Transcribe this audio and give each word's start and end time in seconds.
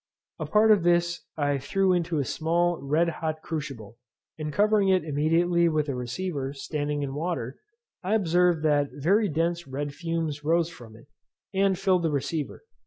A 0.39 0.47
part 0.47 0.71
of 0.71 0.81
this 0.81 1.21
I 1.37 1.59
threw 1.59 1.93
into 1.93 2.17
a 2.17 2.25
small 2.25 2.81
red 2.81 3.07
hot 3.07 3.43
crucible; 3.43 3.99
and 4.35 4.51
covering 4.51 4.89
it 4.89 5.03
immediately 5.03 5.69
with 5.69 5.87
a 5.89 5.93
receiver, 5.95 6.53
standing 6.53 7.03
in 7.03 7.13
water, 7.13 7.57
I 8.01 8.15
observed 8.15 8.63
that 8.63 8.89
very 8.93 9.29
dense 9.29 9.67
red 9.67 9.93
fumes 9.93 10.43
rose 10.43 10.71
from 10.71 10.95
it, 10.95 11.05
and 11.53 11.77
filled 11.77 12.01
the 12.01 12.09
receiver. 12.09 12.63